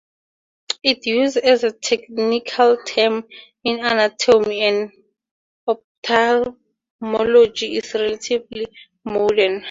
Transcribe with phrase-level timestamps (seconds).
[0.81, 3.23] Its use as a technical term
[3.63, 4.91] in anatomy and
[5.67, 8.65] ophthalmology is relatively
[9.05, 9.59] modern.